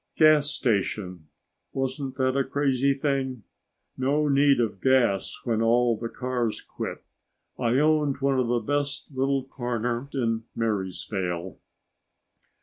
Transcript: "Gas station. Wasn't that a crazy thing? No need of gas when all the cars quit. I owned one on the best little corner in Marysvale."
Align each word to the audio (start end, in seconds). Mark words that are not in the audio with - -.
"Gas 0.17 0.49
station. 0.49 1.27
Wasn't 1.73 2.15
that 2.15 2.35
a 2.35 2.43
crazy 2.43 2.95
thing? 2.95 3.43
No 3.95 4.27
need 4.29 4.59
of 4.59 4.81
gas 4.81 5.37
when 5.43 5.61
all 5.61 5.95
the 5.95 6.09
cars 6.09 6.59
quit. 6.59 7.03
I 7.59 7.77
owned 7.77 8.19
one 8.19 8.39
on 8.39 8.47
the 8.47 8.57
best 8.65 9.11
little 9.11 9.43
corner 9.45 10.09
in 10.11 10.45
Marysvale." 10.55 11.59